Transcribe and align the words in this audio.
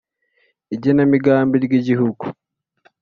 Igenamigambi 0.75 1.55
ry 1.65 1.73
igihugu 1.79 2.25